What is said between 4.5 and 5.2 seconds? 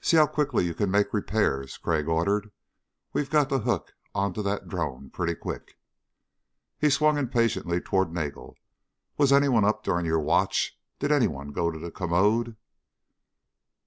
drone